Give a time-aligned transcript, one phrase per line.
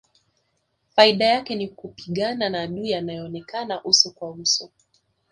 [0.95, 4.69] Faida yake ni kupigana na adui anayeonekana uso kwa uso